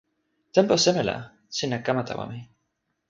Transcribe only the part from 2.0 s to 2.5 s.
tawa mi?